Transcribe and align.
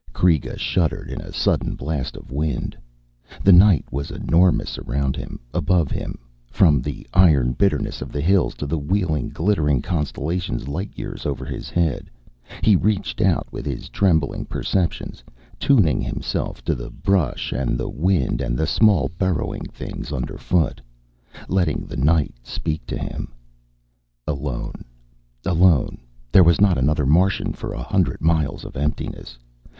_Kreega 0.13 0.57
shuddered 0.57 1.11
in 1.11 1.21
a 1.21 1.31
sudden 1.31 1.75
blast 1.75 2.17
of 2.17 2.31
wind. 2.31 2.75
The 3.43 3.51
night 3.51 3.85
was 3.91 4.09
enormous 4.09 4.79
around 4.79 5.15
him, 5.15 5.39
above 5.53 5.91
him, 5.91 6.17
from 6.49 6.81
the 6.81 7.05
iron 7.13 7.51
bitterness 7.53 8.01
of 8.01 8.11
the 8.11 8.19
hills 8.19 8.55
to 8.55 8.65
the 8.65 8.79
wheeling, 8.79 9.29
glittering 9.29 9.79
constellations 9.83 10.67
light 10.67 10.89
years 10.95 11.27
over 11.27 11.45
his 11.45 11.69
head. 11.69 12.09
He 12.63 12.75
reached 12.75 13.21
out 13.21 13.45
with 13.53 13.67
his 13.67 13.89
trembling 13.89 14.45
perceptions, 14.45 15.23
tuning 15.59 16.01
himself 16.01 16.63
to 16.63 16.73
the 16.73 16.89
brush 16.89 17.51
and 17.51 17.77
the 17.77 17.87
wind 17.87 18.41
and 18.41 18.57
the 18.57 18.65
small 18.65 19.11
burrowing 19.19 19.65
things 19.65 20.11
underfoot, 20.11 20.81
letting 21.47 21.85
the 21.85 21.95
night 21.97 22.33
speak 22.41 22.87
to 22.87 22.97
him. 22.97 23.31
Alone, 24.25 24.83
alone. 25.45 25.99
There 26.31 26.43
was 26.43 26.59
not 26.59 26.79
another 26.79 27.05
Martian 27.05 27.53
for 27.53 27.71
a 27.71 27.83
hundred 27.83 28.19
miles 28.19 28.65
of 28.65 28.75
emptiness. 28.75 29.37